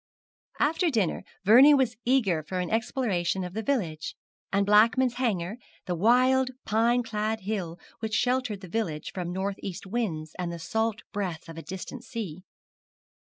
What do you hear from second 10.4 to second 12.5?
the salt breath of a distant sea.